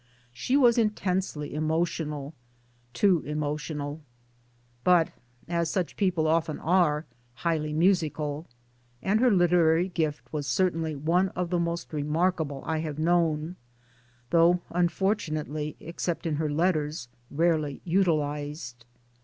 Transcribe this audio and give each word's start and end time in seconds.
She 0.33 0.57
was 0.57 0.79
intensely 0.79 1.53
emotional, 1.53 2.33
too 2.91 3.21
emotional, 3.23 4.01
but 4.83 5.11
as 5.47 5.69
such 5.69 5.95
people 5.95 6.25
often 6.27 6.57
are 6.57 7.05
highly 7.35 7.71
musical; 7.71 8.47
and 9.03 9.19
her 9.19 9.29
literary 9.29 9.89
gift 9.89 10.33
was 10.33 10.47
cer 10.47 10.71
tainly 10.71 10.99
one 10.99 11.29
of 11.35 11.51
the 11.51 11.59
most 11.59 11.93
remarkable 11.93 12.63
I 12.65 12.79
have 12.79 12.97
known 12.97 13.57
though 14.31 14.61
unfortunately, 14.71 15.75
except 15.79 16.25
in 16.25 16.37
her 16.37 16.49
letters, 16.49 17.07
rarely 17.29 17.79
utilized. 17.85 18.85